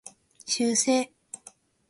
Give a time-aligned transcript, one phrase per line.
[0.47, 1.13] 修正